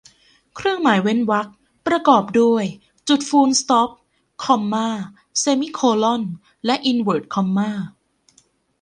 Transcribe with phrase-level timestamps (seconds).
[0.55, 1.47] เครื่องหมายเว้นวรรค
[1.87, 2.65] ประกอบด้วย
[3.07, 3.89] จุดฟูลสต๊อป
[4.43, 4.87] คอมม่า
[5.39, 6.23] เซมิโคล่อน
[6.65, 7.71] และอินเวิร์ทคอมม่า